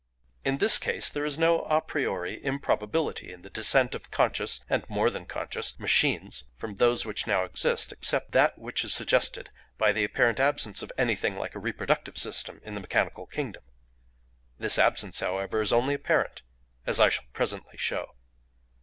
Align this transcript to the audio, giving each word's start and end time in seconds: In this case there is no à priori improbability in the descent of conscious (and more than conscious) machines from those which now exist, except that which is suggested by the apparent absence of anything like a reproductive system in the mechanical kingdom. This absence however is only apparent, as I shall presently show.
In 0.43 0.57
this 0.57 0.79
case 0.79 1.09
there 1.09 1.25
is 1.25 1.37
no 1.37 1.59
à 1.65 1.79
priori 1.85 2.43
improbability 2.43 3.31
in 3.31 3.43
the 3.43 3.51
descent 3.51 3.93
of 3.93 4.09
conscious 4.09 4.61
(and 4.67 4.83
more 4.89 5.11
than 5.11 5.27
conscious) 5.27 5.77
machines 5.77 6.43
from 6.55 6.73
those 6.77 7.05
which 7.05 7.27
now 7.27 7.43
exist, 7.43 7.91
except 7.93 8.31
that 8.31 8.57
which 8.57 8.83
is 8.83 8.95
suggested 8.95 9.51
by 9.77 9.91
the 9.91 10.03
apparent 10.03 10.39
absence 10.39 10.81
of 10.81 10.91
anything 10.97 11.35
like 11.37 11.53
a 11.53 11.59
reproductive 11.59 12.17
system 12.17 12.59
in 12.63 12.73
the 12.73 12.81
mechanical 12.81 13.27
kingdom. 13.27 13.61
This 14.57 14.79
absence 14.79 15.19
however 15.19 15.61
is 15.61 15.71
only 15.71 15.93
apparent, 15.93 16.41
as 16.87 16.99
I 16.99 17.09
shall 17.09 17.25
presently 17.31 17.77
show. 17.77 18.15